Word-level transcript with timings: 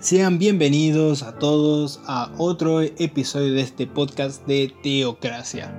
Sean 0.00 0.38
bienvenidos 0.38 1.24
a 1.24 1.40
todos 1.40 1.98
a 2.06 2.32
otro 2.38 2.82
episodio 2.82 3.52
de 3.54 3.62
este 3.62 3.88
podcast 3.88 4.46
de 4.46 4.72
Teocracia. 4.80 5.74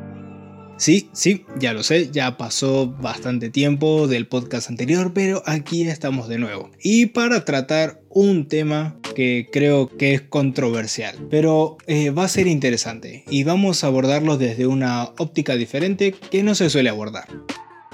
Sí, 0.77 1.09
sí, 1.13 1.45
ya 1.57 1.71
lo 1.71 1.83
sé, 1.83 2.09
ya 2.11 2.35
pasó 2.35 2.87
bastante 2.87 3.49
tiempo 3.49 4.09
del 4.09 4.27
podcast 4.27 4.69
anterior, 4.69 5.13
pero 5.13 5.41
aquí 5.45 5.83
estamos 5.83 6.27
de 6.27 6.37
nuevo. 6.37 6.69
Y 6.83 7.05
para 7.07 7.45
tratar 7.45 8.01
un 8.09 8.49
tema 8.49 8.99
que 9.15 9.47
creo 9.53 9.87
que 9.87 10.15
es 10.15 10.21
controversial, 10.21 11.15
pero 11.29 11.77
eh, 11.87 12.09
va 12.09 12.25
a 12.25 12.29
ser 12.29 12.47
interesante 12.47 13.23
y 13.29 13.45
vamos 13.45 13.85
a 13.85 13.87
abordarlo 13.87 14.37
desde 14.37 14.67
una 14.67 15.13
óptica 15.17 15.55
diferente 15.55 16.11
que 16.11 16.43
no 16.43 16.55
se 16.55 16.69
suele 16.69 16.89
abordar. 16.89 17.29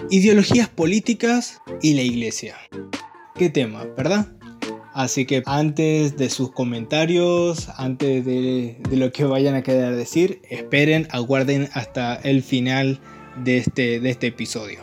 Ideologías 0.09 0.69
políticas 0.69 1.61
y 1.83 1.93
la 1.93 2.01
iglesia. 2.01 2.55
¿Qué 3.35 3.49
tema, 3.49 3.85
verdad? 3.95 4.34
Así 4.95 5.25
que 5.25 5.43
antes 5.45 6.15
de 6.15 6.29
sus 6.29 6.53
comentarios, 6.53 7.67
antes 7.75 8.23
de, 8.23 8.77
lo 8.91 9.11
que 9.11 9.25
vayan 9.25 9.53
a 9.53 9.61
querer 9.61 9.93
decir, 9.93 10.39
esperen, 10.49 11.09
aguarden 11.11 11.67
hasta 11.73 12.15
el 12.15 12.41
final 12.41 13.01
de 13.43 13.57
este, 13.57 13.99
de 13.99 14.09
este 14.09 14.27
episodio. 14.27 14.79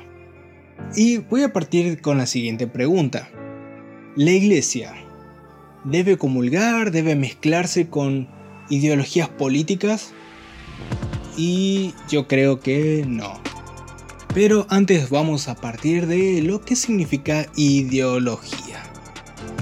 Y 0.94 1.16
voy 1.16 1.44
a 1.44 1.54
partir 1.54 2.02
con 2.02 2.18
la 2.18 2.26
siguiente 2.26 2.66
pregunta. 2.66 3.30
¿La 4.14 4.32
iglesia 4.32 4.92
debe 5.84 6.18
comulgar, 6.18 6.90
debe 6.90 7.16
mezclarse 7.16 7.88
con 7.88 8.28
ideologías 8.68 9.30
políticas? 9.30 10.12
Y 11.38 11.94
yo 12.10 12.28
creo 12.28 12.60
que 12.60 13.06
no. 13.08 13.40
Pero 14.34 14.66
antes 14.68 15.08
vamos 15.08 15.48
a 15.48 15.54
partir 15.54 16.06
de 16.06 16.42
lo 16.42 16.60
que 16.60 16.76
significa 16.76 17.46
ideología. 17.56 18.71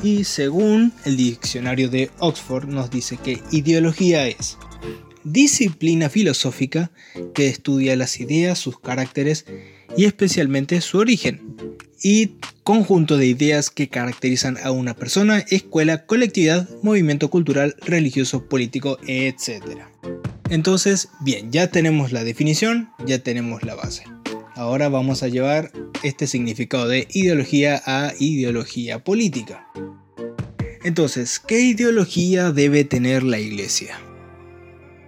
Y 0.02 0.24
según 0.24 0.92
el 1.04 1.16
diccionario 1.16 1.88
de 1.90 2.10
Oxford 2.18 2.66
nos 2.66 2.90
dice 2.90 3.18
que 3.18 3.42
ideología 3.50 4.26
es 4.26 4.56
disciplina 5.24 6.08
filosófica 6.08 6.90
que 7.34 7.48
estudia 7.48 7.96
las 7.96 8.20
ideas, 8.20 8.58
sus 8.58 8.80
caracteres 8.80 9.44
y 9.96 10.04
especialmente 10.04 10.80
su 10.80 10.98
origen, 10.98 11.56
y 12.02 12.36
conjunto 12.64 13.16
de 13.16 13.26
ideas 13.26 13.70
que 13.70 13.88
caracterizan 13.88 14.56
a 14.62 14.70
una 14.70 14.94
persona, 14.94 15.40
escuela, 15.50 16.06
colectividad, 16.06 16.68
movimiento 16.82 17.28
cultural, 17.28 17.76
religioso, 17.82 18.48
político, 18.48 18.98
etc. 19.06 19.62
Entonces, 20.48 21.08
bien, 21.20 21.52
ya 21.52 21.70
tenemos 21.70 22.12
la 22.12 22.24
definición, 22.24 22.90
ya 23.04 23.18
tenemos 23.18 23.62
la 23.64 23.74
base. 23.74 24.04
Ahora 24.60 24.90
vamos 24.90 25.22
a 25.22 25.28
llevar 25.28 25.72
este 26.02 26.26
significado 26.26 26.86
de 26.86 27.08
ideología 27.14 27.80
a 27.86 28.12
ideología 28.18 29.02
política. 29.02 29.66
Entonces, 30.84 31.40
¿qué 31.40 31.60
ideología 31.60 32.52
debe 32.52 32.84
tener 32.84 33.22
la 33.22 33.38
iglesia? 33.38 33.98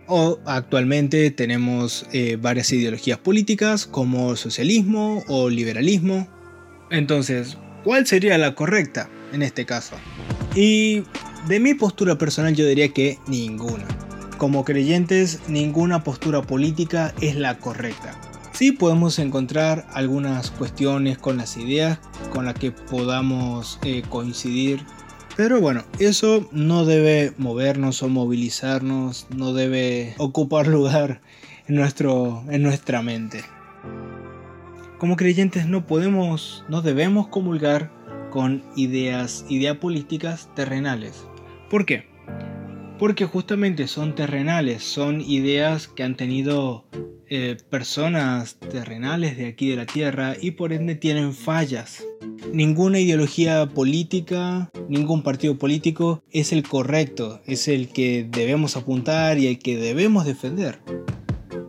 O 0.06 0.38
actualmente 0.46 1.30
tenemos 1.32 2.06
eh, 2.14 2.38
varias 2.40 2.72
ideologías 2.72 3.18
políticas 3.18 3.86
como 3.86 4.36
socialismo 4.36 5.22
o 5.28 5.50
liberalismo. 5.50 6.26
Entonces, 6.90 7.58
¿cuál 7.84 8.06
sería 8.06 8.38
la 8.38 8.54
correcta 8.54 9.10
en 9.34 9.42
este 9.42 9.66
caso? 9.66 9.96
Y 10.54 11.02
de 11.46 11.60
mi 11.60 11.74
postura 11.74 12.16
personal 12.16 12.54
yo 12.54 12.66
diría 12.66 12.88
que 12.88 13.18
ninguna. 13.28 13.86
Como 14.38 14.64
creyentes, 14.64 15.40
ninguna 15.46 16.02
postura 16.02 16.40
política 16.40 17.12
es 17.20 17.36
la 17.36 17.58
correcta. 17.58 18.31
Sí 18.62 18.70
podemos 18.70 19.18
encontrar 19.18 19.88
algunas 19.92 20.52
cuestiones 20.52 21.18
con 21.18 21.36
las 21.36 21.56
ideas 21.56 21.98
con 22.32 22.44
las 22.44 22.54
que 22.54 22.70
podamos 22.70 23.80
eh, 23.82 24.04
coincidir 24.08 24.84
pero 25.36 25.60
bueno, 25.60 25.82
eso 25.98 26.48
no 26.52 26.84
debe 26.84 27.32
movernos 27.38 28.04
o 28.04 28.08
movilizarnos, 28.08 29.26
no 29.36 29.52
debe 29.52 30.14
ocupar 30.18 30.66
lugar 30.68 31.22
en, 31.66 31.74
nuestro, 31.74 32.44
en 32.50 32.62
nuestra 32.62 33.02
mente. 33.02 33.42
Como 34.96 35.16
creyentes 35.16 35.66
no 35.66 35.84
podemos, 35.84 36.64
no 36.68 36.82
debemos 36.82 37.26
comulgar 37.26 37.90
con 38.30 38.62
ideas, 38.76 39.44
ideas 39.48 39.78
políticas 39.78 40.48
terrenales. 40.54 41.26
¿Por 41.68 41.84
qué? 41.84 42.11
Porque 43.02 43.26
justamente 43.26 43.88
son 43.88 44.14
terrenales, 44.14 44.84
son 44.84 45.22
ideas 45.22 45.88
que 45.88 46.04
han 46.04 46.16
tenido 46.16 46.84
eh, 47.28 47.56
personas 47.68 48.60
terrenales 48.60 49.36
de 49.36 49.48
aquí 49.48 49.70
de 49.70 49.74
la 49.74 49.86
Tierra 49.86 50.36
y 50.40 50.52
por 50.52 50.72
ende 50.72 50.94
tienen 50.94 51.34
fallas. 51.34 52.04
Ninguna 52.52 53.00
ideología 53.00 53.68
política, 53.68 54.70
ningún 54.88 55.24
partido 55.24 55.58
político 55.58 56.22
es 56.30 56.52
el 56.52 56.62
correcto, 56.62 57.42
es 57.44 57.66
el 57.66 57.88
que 57.88 58.24
debemos 58.30 58.76
apuntar 58.76 59.36
y 59.36 59.48
el 59.48 59.58
que 59.58 59.76
debemos 59.76 60.24
defender. 60.24 60.78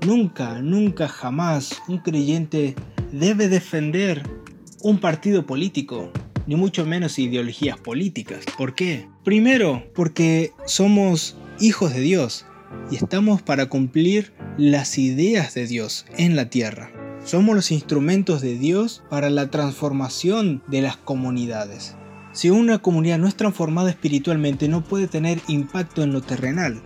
Nunca, 0.05 0.61
nunca, 0.61 1.07
jamás 1.07 1.81
un 1.87 1.97
creyente 1.97 2.75
debe 3.11 3.49
defender 3.49 4.21
un 4.83 4.99
partido 4.99 5.47
político, 5.47 6.11
ni 6.47 6.55
mucho 6.55 6.85
menos 6.85 7.19
ideologías 7.19 7.77
políticas. 7.77 8.45
¿Por 8.57 8.75
qué? 8.75 9.07
Primero, 9.23 9.83
porque 9.95 10.51
somos 10.65 11.37
hijos 11.59 11.93
de 11.93 12.01
Dios 12.01 12.45
y 12.91 12.95
estamos 12.95 13.41
para 13.41 13.67
cumplir 13.67 14.33
las 14.57 14.97
ideas 14.97 15.53
de 15.53 15.67
Dios 15.67 16.05
en 16.17 16.35
la 16.35 16.49
tierra. 16.49 16.91
Somos 17.25 17.55
los 17.55 17.71
instrumentos 17.71 18.41
de 18.41 18.57
Dios 18.57 19.03
para 19.09 19.29
la 19.29 19.49
transformación 19.49 20.61
de 20.67 20.81
las 20.81 20.97
comunidades. 20.97 21.95
Si 22.33 22.49
una 22.49 22.79
comunidad 22.79 23.19
no 23.19 23.27
es 23.27 23.35
transformada 23.35 23.91
espiritualmente 23.91 24.67
no 24.67 24.83
puede 24.83 25.07
tener 25.07 25.39
impacto 25.47 26.03
en 26.03 26.11
lo 26.13 26.21
terrenal. 26.21 26.81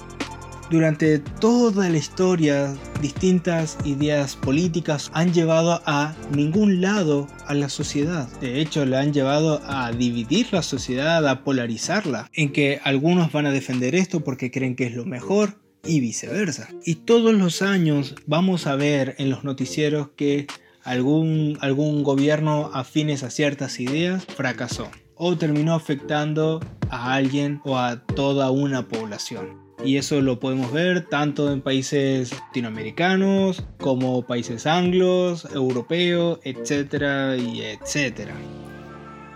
Durante 0.69 1.19
toda 1.19 1.89
la 1.89 1.97
historia, 1.97 2.75
distintas 3.01 3.77
ideas 3.85 4.35
políticas 4.35 5.09
han 5.13 5.33
llevado 5.33 5.81
a 5.85 6.13
ningún 6.35 6.81
lado 6.81 7.27
a 7.45 7.53
la 7.53 7.69
sociedad. 7.69 8.27
De 8.41 8.59
hecho, 8.59 8.85
la 8.85 8.99
han 8.99 9.13
llevado 9.13 9.61
a 9.65 9.93
dividir 9.93 10.47
la 10.51 10.61
sociedad, 10.61 11.25
a 11.25 11.45
polarizarla, 11.45 12.29
en 12.33 12.51
que 12.51 12.81
algunos 12.83 13.31
van 13.31 13.45
a 13.45 13.51
defender 13.51 13.95
esto 13.95 14.25
porque 14.25 14.51
creen 14.51 14.75
que 14.75 14.87
es 14.87 14.93
lo 14.93 15.05
mejor, 15.05 15.57
y 15.85 16.01
viceversa. 16.01 16.67
Y 16.85 16.95
todos 16.95 17.33
los 17.33 17.61
años 17.61 18.15
vamos 18.25 18.67
a 18.67 18.75
ver 18.75 19.15
en 19.19 19.29
los 19.29 19.43
noticieros 19.43 20.09
que 20.17 20.47
algún, 20.83 21.57
gobierno 22.03 22.71
afines 22.73 23.23
a 23.23 23.29
ciertas 23.29 23.79
ideas 23.79 24.25
fracasó 24.25 24.89
o 25.15 25.37
terminó 25.37 25.73
afectando 25.73 26.59
a 26.89 27.13
alguien 27.13 27.61
o 27.63 27.77
a 27.77 28.01
toda 28.03 28.51
una 28.51 28.87
población. 28.87 29.66
Y 29.83 29.97
eso 29.97 30.21
lo 30.21 30.39
podemos 30.39 30.71
ver 30.71 31.05
tanto 31.05 31.51
en 31.51 31.61
países 31.61 32.31
latinoamericanos 32.31 33.63
como 33.77 34.25
países 34.25 34.65
anglos, 34.65 35.47
europeos, 35.53 36.39
etcétera 36.43 37.37
y 37.37 37.61
etcétera. 37.61 38.33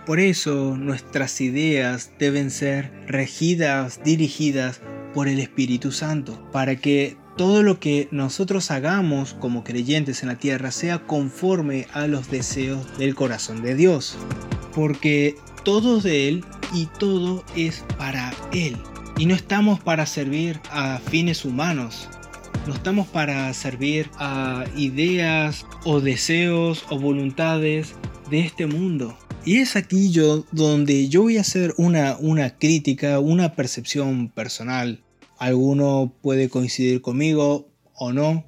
Por 0.04 0.18
eso 0.18 0.76
nuestras 0.76 1.40
ideas 1.40 2.12
deben 2.18 2.50
ser 2.50 2.90
regidas, 3.06 4.02
dirigidas 4.02 4.80
por 5.14 5.28
el 5.28 5.38
Espíritu 5.38 5.92
Santo, 5.92 6.42
para 6.50 6.74
que 6.76 7.16
todo 7.36 7.62
lo 7.62 7.78
que 7.78 8.08
nosotros 8.10 8.70
hagamos 8.70 9.34
como 9.34 9.62
creyentes 9.62 10.22
en 10.22 10.28
la 10.28 10.38
tierra 10.38 10.70
sea 10.72 11.06
conforme 11.06 11.86
a 11.92 12.08
los 12.08 12.30
deseos 12.30 12.98
del 12.98 13.14
corazón 13.14 13.62
de 13.62 13.76
Dios. 13.76 14.16
Porque 14.74 15.36
todo 15.64 16.00
de 16.00 16.28
Él 16.28 16.44
y 16.74 16.86
todo 16.98 17.44
es 17.54 17.84
para 17.96 18.32
Él. 18.52 18.76
Y 19.22 19.26
no 19.26 19.36
estamos 19.36 19.78
para 19.78 20.04
servir 20.04 20.58
a 20.68 20.98
fines 20.98 21.44
humanos. 21.44 22.08
No 22.66 22.74
estamos 22.74 23.06
para 23.06 23.54
servir 23.54 24.10
a 24.16 24.64
ideas 24.76 25.64
o 25.84 26.00
deseos 26.00 26.84
o 26.90 26.98
voluntades 26.98 27.94
de 28.30 28.40
este 28.40 28.66
mundo. 28.66 29.16
Y 29.44 29.58
es 29.58 29.76
aquí 29.76 30.10
yo 30.10 30.44
donde 30.50 31.08
yo 31.08 31.22
voy 31.22 31.38
a 31.38 31.42
hacer 31.42 31.72
una, 31.76 32.16
una 32.18 32.58
crítica, 32.58 33.20
una 33.20 33.54
percepción 33.54 34.28
personal. 34.28 35.04
Alguno 35.38 36.12
puede 36.20 36.48
coincidir 36.48 37.00
conmigo 37.00 37.68
o 37.94 38.12
no. 38.12 38.44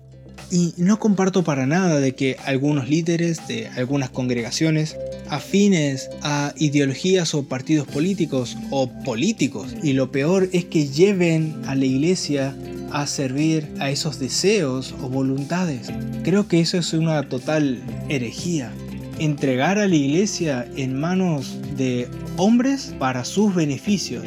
Y 0.51 0.75
no 0.77 0.99
comparto 0.99 1.45
para 1.45 1.67
nada 1.67 2.01
de 2.01 2.15
que 2.15 2.37
algunos 2.45 2.89
líderes 2.89 3.47
de 3.49 3.69
algunas 3.69 4.11
congregaciones 4.11 4.97
afines 5.29 6.11
a 6.23 6.53
ideologías 6.57 7.35
o 7.35 7.45
partidos 7.45 7.87
políticos 7.87 8.57
o 8.71 8.89
políticos. 8.89 9.75
Y 9.83 9.95
lo 9.95 10.11
peor 10.11 10.49
es 10.53 10.65
que 10.65 10.89
lleven 10.89 11.63
a 11.67 11.75
la 11.75 11.85
iglesia 11.85 12.57
a 12.93 13.07
servir 13.07 13.69
a 13.81 13.91
esos 13.91 14.19
deseos 14.19 14.95
o 15.03 15.09
voluntades. 15.09 15.89
Creo 16.23 16.47
que 16.47 16.61
eso 16.61 16.79
es 16.79 16.93
una 16.93 17.29
total 17.29 17.83
herejía 18.09 18.73
entregar 19.19 19.79
a 19.79 19.87
la 19.87 19.95
iglesia 19.95 20.67
en 20.77 20.99
manos 20.99 21.57
de 21.77 22.09
hombres 22.37 22.95
para 22.99 23.25
sus 23.25 23.55
beneficios 23.55 24.25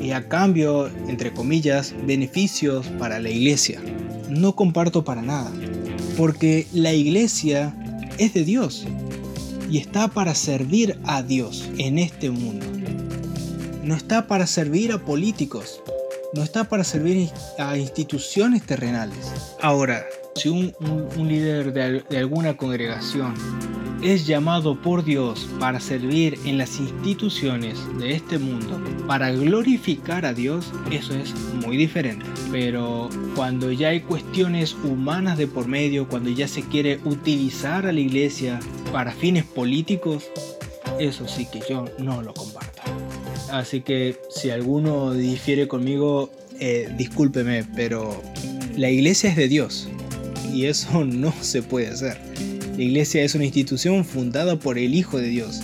y 0.00 0.10
a 0.10 0.28
cambio, 0.28 0.88
entre 1.08 1.32
comillas, 1.32 1.94
beneficios 2.06 2.86
para 2.98 3.20
la 3.20 3.30
iglesia. 3.30 3.80
No 4.32 4.56
comparto 4.56 5.04
para 5.04 5.20
nada, 5.20 5.52
porque 6.16 6.66
la 6.72 6.94
iglesia 6.94 7.76
es 8.16 8.32
de 8.32 8.44
Dios 8.44 8.86
y 9.70 9.76
está 9.76 10.08
para 10.08 10.34
servir 10.34 10.98
a 11.04 11.22
Dios 11.22 11.68
en 11.76 11.98
este 11.98 12.30
mundo. 12.30 12.64
no 13.82 13.94
está 13.94 14.26
para 14.28 14.46
servir 14.46 14.90
a 14.92 15.04
políticos, 15.04 15.82
no 16.32 16.42
está 16.42 16.64
para 16.64 16.82
servir 16.82 17.28
a 17.58 17.76
instituciones 17.76 18.64
terrenales. 18.64 19.54
Ahora, 19.60 20.06
si 20.34 20.48
un, 20.48 20.74
líder 21.28 21.72
de 21.72 22.18
alguna 22.18 22.56
congregación 22.56 23.34
es 24.02 24.26
llamado 24.26 24.80
por 24.80 25.04
Dios 25.04 25.48
para 25.60 25.78
servir 25.78 26.36
en 26.44 26.58
las 26.58 26.80
instituciones 26.80 27.78
de 27.98 28.12
este 28.12 28.38
mundo, 28.38 28.80
para 29.06 29.30
glorificar 29.30 30.26
a 30.26 30.34
Dios, 30.34 30.72
eso 30.90 31.14
es 31.14 31.32
muy 31.64 31.76
diferente. 31.76 32.26
Pero 32.50 33.08
cuando 33.36 33.70
ya 33.70 33.90
hay 33.90 34.00
cuestiones 34.00 34.74
humanas 34.74 35.38
de 35.38 35.46
por 35.46 35.68
medio, 35.68 36.08
cuando 36.08 36.30
ya 36.30 36.48
se 36.48 36.62
quiere 36.62 36.98
utilizar 37.04 37.86
a 37.86 37.92
la 37.92 38.00
iglesia 38.00 38.58
para 38.90 39.12
fines 39.12 39.44
políticos, 39.44 40.24
eso 40.98 41.28
sí 41.28 41.46
que 41.46 41.60
yo 41.68 41.84
no 41.98 42.22
lo 42.22 42.34
comparto. 42.34 42.82
Así 43.52 43.82
que 43.82 44.18
si 44.30 44.50
alguno 44.50 45.12
difiere 45.12 45.68
conmigo, 45.68 46.32
eh, 46.58 46.92
discúlpeme, 46.96 47.64
pero 47.76 48.20
la 48.76 48.90
iglesia 48.90 49.30
es 49.30 49.36
de 49.36 49.46
Dios 49.46 49.88
y 50.52 50.66
eso 50.66 51.04
no 51.04 51.32
se 51.40 51.62
puede 51.62 51.88
hacer. 51.88 52.18
La 52.76 52.82
iglesia 52.82 53.22
es 53.22 53.34
una 53.34 53.44
institución 53.44 54.04
fundada 54.04 54.58
por 54.58 54.78
el 54.78 54.94
Hijo 54.94 55.18
de 55.18 55.28
Dios 55.28 55.60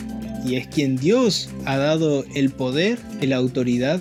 y 0.47 0.57
es 0.57 0.67
quien 0.69 0.97
Dios 0.97 1.49
ha 1.65 1.77
dado 1.77 2.25
el 2.35 2.51
poder 2.51 2.99
y 3.21 3.27
la 3.27 3.37
autoridad 3.37 4.01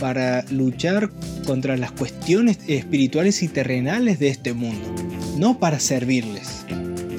para 0.00 0.44
luchar 0.50 1.10
contra 1.46 1.76
las 1.76 1.92
cuestiones 1.92 2.58
espirituales 2.66 3.42
y 3.42 3.48
terrenales 3.48 4.18
de 4.18 4.28
este 4.28 4.52
mundo, 4.52 4.94
no 5.38 5.58
para 5.58 5.80
servirles. 5.80 6.64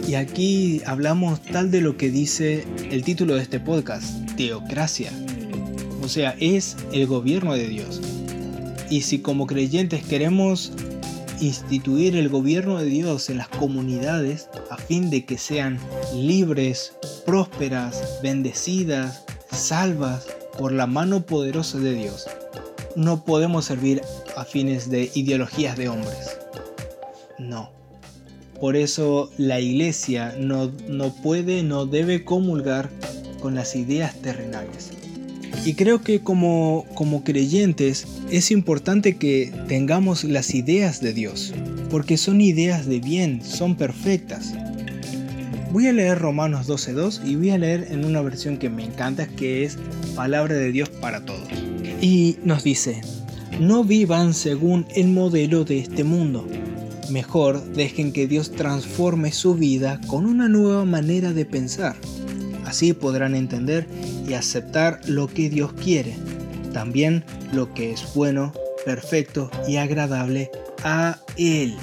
Y 0.07 0.15
aquí 0.15 0.81
hablamos 0.85 1.41
tal 1.41 1.71
de 1.71 1.81
lo 1.81 1.97
que 1.97 2.09
dice 2.09 2.63
el 2.89 3.03
título 3.03 3.35
de 3.35 3.43
este 3.43 3.59
podcast, 3.59 4.11
teocracia. 4.35 5.11
O 6.01 6.07
sea, 6.07 6.35
es 6.39 6.77
el 6.93 7.05
gobierno 7.05 7.53
de 7.53 7.67
Dios. 7.67 8.01
Y 8.89 9.01
si 9.01 9.19
como 9.19 9.45
creyentes 9.45 10.03
queremos 10.03 10.71
instituir 11.41 12.15
el 12.15 12.29
gobierno 12.29 12.77
de 12.77 12.85
Dios 12.85 13.29
en 13.29 13.37
las 13.37 13.47
comunidades 13.47 14.49
a 14.69 14.77
fin 14.77 15.09
de 15.09 15.25
que 15.25 15.37
sean 15.37 15.79
libres, 16.13 16.93
prósperas, 17.25 18.19
bendecidas, 18.21 19.23
salvas 19.51 20.27
por 20.57 20.71
la 20.71 20.87
mano 20.87 21.25
poderosa 21.25 21.79
de 21.79 21.93
Dios. 21.93 22.27
No 22.95 23.23
podemos 23.23 23.65
servir 23.65 24.01
a 24.35 24.45
fines 24.45 24.89
de 24.89 25.11
ideologías 25.13 25.77
de 25.77 25.89
hombres. 25.89 26.37
No. 27.37 27.71
Por 28.59 28.75
eso 28.75 29.31
la 29.37 29.59
iglesia 29.61 30.35
no, 30.37 30.71
no 30.87 31.13
puede, 31.15 31.63
no 31.63 31.85
debe 31.85 32.25
comulgar 32.25 32.89
con 33.41 33.55
las 33.55 33.75
ideas 33.75 34.15
terrenales. 34.21 34.91
Y 35.65 35.73
creo 35.73 36.01
que 36.01 36.21
como, 36.21 36.85
como 36.95 37.23
creyentes 37.23 38.07
es 38.31 38.51
importante 38.51 39.17
que 39.17 39.51
tengamos 39.67 40.23
las 40.23 40.53
ideas 40.55 41.01
de 41.01 41.13
Dios, 41.13 41.53
porque 41.89 42.17
son 42.17 42.41
ideas 42.41 42.85
de 42.85 42.99
bien, 42.99 43.41
son 43.43 43.75
perfectas. 43.75 44.53
Voy 45.71 45.87
a 45.87 45.93
leer 45.93 46.17
Romanos 46.17 46.67
12.2 46.67 47.25
y 47.25 47.35
voy 47.35 47.51
a 47.51 47.57
leer 47.57 47.87
en 47.91 48.03
una 48.03 48.21
versión 48.21 48.57
que 48.57 48.69
me 48.69 48.83
encanta, 48.83 49.27
que 49.27 49.63
es 49.63 49.77
Palabra 50.15 50.55
de 50.55 50.71
Dios 50.71 50.89
para 50.89 51.25
todos. 51.25 51.47
Y 52.01 52.37
nos 52.43 52.63
dice, 52.63 53.01
no 53.59 53.83
vivan 53.83 54.33
según 54.33 54.87
el 54.95 55.09
modelo 55.09 55.65
de 55.65 55.79
este 55.79 56.03
mundo. 56.03 56.47
Mejor 57.11 57.63
dejen 57.73 58.13
que 58.13 58.27
Dios 58.27 58.51
transforme 58.51 59.31
su 59.31 59.55
vida 59.55 59.99
con 60.07 60.25
una 60.25 60.47
nueva 60.47 60.85
manera 60.85 61.33
de 61.33 61.45
pensar. 61.45 61.95
Así 62.69 62.93
podrán 62.93 63.33
entender 63.33 63.87
y 64.27 64.33
aceptar 64.33 65.01
lo 65.07 65.25
que 65.25 65.49
Dios 65.49 65.73
quiere, 65.73 66.15
también 66.71 67.23
lo 67.51 67.73
que 67.73 67.91
es 67.91 68.13
bueno, 68.13 68.53
perfecto 68.85 69.49
y 69.67 69.77
agradable 69.77 70.51
a 70.83 71.17
Él. 71.35 71.75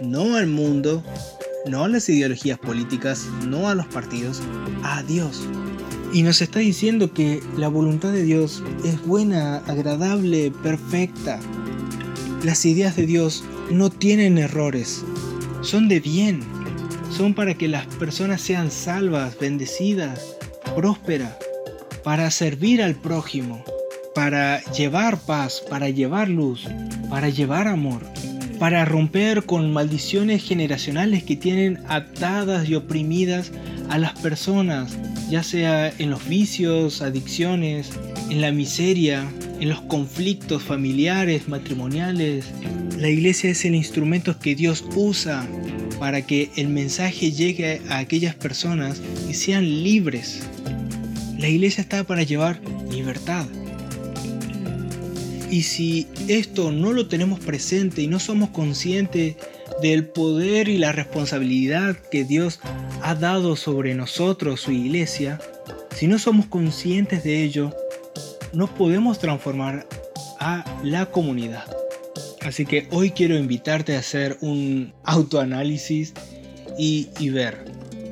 No 0.00 0.36
al 0.36 0.46
mundo, 0.46 1.02
no 1.66 1.82
a 1.82 1.88
las 1.88 2.08
ideologías 2.08 2.60
políticas, 2.60 3.26
no 3.48 3.68
a 3.68 3.74
los 3.74 3.86
partidos, 3.86 4.40
a 4.84 5.02
Dios. 5.02 5.40
Y 6.12 6.22
nos 6.22 6.42
está 6.42 6.60
diciendo 6.60 7.12
que 7.12 7.42
la 7.56 7.66
voluntad 7.66 8.12
de 8.12 8.22
Dios 8.22 8.62
es 8.84 9.04
buena, 9.04 9.56
agradable, 9.66 10.52
perfecta. 10.62 11.40
Las 12.44 12.64
ideas 12.66 12.94
de 12.94 13.06
Dios 13.06 13.42
no 13.68 13.90
tienen 13.90 14.38
errores, 14.38 15.02
son 15.60 15.88
de 15.88 15.98
bien, 15.98 16.51
son 17.12 17.34
para 17.34 17.54
que 17.54 17.68
las 17.68 17.86
personas 17.86 18.40
sean 18.40 18.70
salvas, 18.70 19.38
bendecidas, 19.38 20.36
próspera, 20.74 21.38
para 22.02 22.30
servir 22.30 22.82
al 22.82 22.94
prójimo, 22.94 23.62
para 24.14 24.62
llevar 24.72 25.18
paz, 25.18 25.62
para 25.68 25.90
llevar 25.90 26.28
luz, 26.28 26.66
para 27.10 27.28
llevar 27.28 27.68
amor, 27.68 28.02
para 28.58 28.84
romper 28.84 29.44
con 29.44 29.72
maldiciones 29.72 30.42
generacionales 30.42 31.22
que 31.22 31.36
tienen 31.36 31.80
atadas 31.88 32.68
y 32.68 32.74
oprimidas 32.74 33.52
a 33.90 33.98
las 33.98 34.18
personas, 34.20 34.96
ya 35.28 35.42
sea 35.42 35.92
en 35.98 36.10
los 36.10 36.26
vicios, 36.28 37.02
adicciones, 37.02 37.90
en 38.30 38.40
la 38.40 38.52
miseria, 38.52 39.30
en 39.60 39.68
los 39.68 39.80
conflictos 39.82 40.62
familiares, 40.62 41.48
matrimoniales. 41.48 42.46
La 42.98 43.08
iglesia 43.08 43.50
es 43.50 43.64
el 43.64 43.74
instrumento 43.74 44.38
que 44.38 44.54
Dios 44.54 44.84
usa 44.94 45.46
para 45.98 46.22
que 46.22 46.50
el 46.56 46.68
mensaje 46.68 47.32
llegue 47.32 47.80
a 47.88 47.98
aquellas 47.98 48.34
personas 48.34 49.00
y 49.28 49.34
sean 49.34 49.82
libres 49.82 50.42
la 51.42 51.48
iglesia 51.48 51.82
está 51.82 52.04
para 52.04 52.22
llevar 52.22 52.60
libertad. 52.88 53.46
Y 55.50 55.62
si 55.62 56.06
esto 56.28 56.70
no 56.70 56.92
lo 56.92 57.08
tenemos 57.08 57.40
presente 57.40 58.00
y 58.00 58.06
no 58.06 58.20
somos 58.20 58.50
conscientes 58.50 59.34
del 59.82 60.06
poder 60.06 60.68
y 60.68 60.78
la 60.78 60.92
responsabilidad 60.92 61.96
que 62.12 62.22
Dios 62.22 62.60
ha 63.02 63.16
dado 63.16 63.56
sobre 63.56 63.96
nosotros, 63.96 64.60
su 64.60 64.70
iglesia, 64.70 65.40
si 65.96 66.06
no 66.06 66.20
somos 66.20 66.46
conscientes 66.46 67.24
de 67.24 67.42
ello, 67.42 67.74
no 68.52 68.66
podemos 68.66 69.18
transformar 69.18 69.86
a 70.38 70.64
la 70.82 71.06
comunidad. 71.06 71.64
Así 72.40 72.66
que 72.66 72.88
hoy 72.90 73.10
quiero 73.10 73.36
invitarte 73.36 73.96
a 73.96 74.00
hacer 74.00 74.36
un 74.40 74.92
autoanálisis 75.04 76.12
y, 76.78 77.08
y 77.18 77.30
ver 77.30 77.64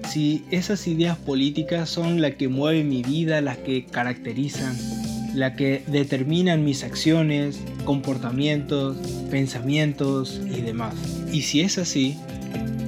si 0.08 0.44
esas 0.50 0.86
ideas 0.86 1.16
políticas 1.16 1.88
son 1.88 2.20
las 2.20 2.34
que 2.34 2.48
mueven 2.48 2.88
mi 2.88 3.02
vida, 3.02 3.40
las 3.40 3.58
que 3.58 3.84
caracterizan, 3.86 4.76
las 5.34 5.56
que 5.56 5.82
determinan 5.86 6.64
mis 6.64 6.84
acciones, 6.84 7.60
comportamientos, 7.84 8.96
pensamientos 9.30 10.40
y 10.46 10.60
demás. 10.60 10.94
Y 11.32 11.42
si 11.42 11.60
es 11.60 11.78
así, 11.78 12.16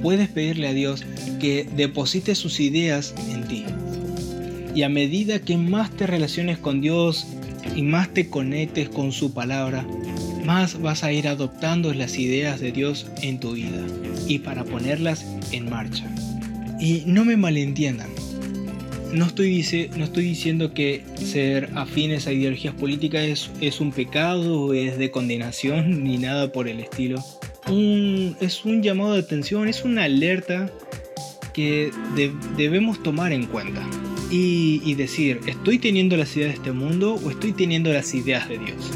puedes 0.01 0.29
pedirle 0.29 0.67
a 0.67 0.73
Dios 0.73 1.05
que 1.39 1.67
deposite 1.75 2.35
sus 2.35 2.59
ideas 2.59 3.13
en 3.29 3.47
ti. 3.47 3.65
Y 4.75 4.83
a 4.83 4.89
medida 4.89 5.39
que 5.39 5.57
más 5.57 5.91
te 5.91 6.07
relaciones 6.07 6.57
con 6.57 6.81
Dios 6.81 7.27
y 7.75 7.83
más 7.83 8.09
te 8.09 8.29
conectes 8.29 8.89
con 8.89 9.11
su 9.11 9.33
palabra, 9.33 9.85
más 10.43 10.81
vas 10.81 11.03
a 11.03 11.11
ir 11.11 11.27
adoptando 11.27 11.93
las 11.93 12.17
ideas 12.17 12.59
de 12.59 12.71
Dios 12.71 13.07
en 13.21 13.39
tu 13.39 13.53
vida 13.53 13.85
y 14.27 14.39
para 14.39 14.63
ponerlas 14.63 15.25
en 15.51 15.69
marcha. 15.69 16.05
Y 16.79 17.03
no 17.05 17.23
me 17.23 17.37
malentiendan. 17.37 18.09
No 19.13 19.25
estoy, 19.25 19.63
no 19.95 20.05
estoy 20.05 20.23
diciendo 20.23 20.73
que 20.73 21.03
ser 21.15 21.69
afines 21.75 22.25
a 22.25 22.31
ideologías 22.31 22.73
políticas 22.73 23.23
es, 23.23 23.51
es 23.61 23.79
un 23.79 23.91
pecado, 23.91 24.73
es 24.73 24.97
de 24.97 25.11
condenación, 25.11 26.03
ni 26.03 26.17
nada 26.17 26.51
por 26.51 26.67
el 26.67 26.79
estilo. 26.79 27.23
es 28.41 28.65
un 28.65 28.81
llamado 28.81 29.13
de 29.13 29.19
atención, 29.19 29.67
es 29.67 29.83
una 29.83 30.05
alerta 30.05 30.71
que 31.53 31.91
debemos 32.57 33.03
tomar 33.03 33.31
en 33.31 33.45
cuenta. 33.45 33.87
Y, 34.35 34.95
decir, 34.95 35.41
¿estoy 35.45 35.77
teniendo 35.77 36.17
las 36.17 36.35
ideas 36.35 36.49
de 36.49 36.55
este 36.55 36.71
mundo 36.71 37.19
o 37.23 37.29
estoy 37.29 37.51
teniendo 37.51 37.93
las 37.93 38.15
ideas 38.15 38.49
de 38.49 38.57
Dios? 38.57 38.89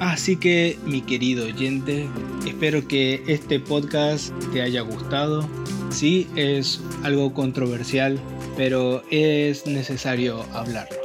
Así 0.00 0.34
que, 0.34 0.76
mi 0.84 1.02
querido 1.02 1.44
oyente, 1.46 2.08
espero 2.48 2.88
que 2.88 3.22
este 3.28 3.60
podcast 3.60 4.32
te 4.52 4.60
haya 4.60 4.80
gustado 4.80 5.48
Sí, 5.92 6.26
es 6.36 6.80
algo 7.02 7.34
controversial, 7.34 8.18
pero 8.56 9.02
es 9.10 9.66
necesario 9.66 10.42
hablarlo. 10.54 10.96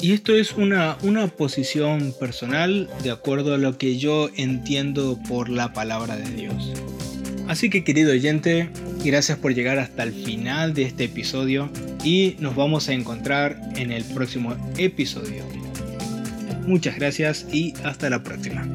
Y 0.00 0.12
esto 0.12 0.34
es 0.34 0.52
una, 0.54 0.98
una 1.02 1.28
posición 1.28 2.12
personal 2.18 2.90
de 3.04 3.12
acuerdo 3.12 3.54
a 3.54 3.58
lo 3.58 3.78
que 3.78 3.98
yo 3.98 4.28
entiendo 4.36 5.18
por 5.28 5.48
la 5.48 5.72
palabra 5.72 6.16
de 6.16 6.28
Dios. 6.30 6.72
Así 7.46 7.70
que 7.70 7.84
querido 7.84 8.12
oyente, 8.12 8.68
gracias 9.04 9.38
por 9.38 9.54
llegar 9.54 9.78
hasta 9.78 10.02
el 10.02 10.12
final 10.12 10.74
de 10.74 10.82
este 10.82 11.04
episodio 11.04 11.70
y 12.04 12.36
nos 12.38 12.54
vamos 12.56 12.88
a 12.88 12.92
encontrar 12.92 13.60
en 13.76 13.92
el 13.92 14.04
próximo 14.04 14.54
episodio. 14.76 15.44
Muchas 16.66 16.96
gracias 16.96 17.46
y 17.52 17.74
hasta 17.84 18.10
la 18.10 18.22
próxima. 18.22 18.68